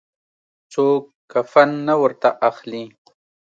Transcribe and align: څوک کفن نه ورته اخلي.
څوک 0.71 1.03
کفن 1.31 1.69
نه 1.87 1.95
ورته 2.01 2.29
اخلي. 2.49 2.83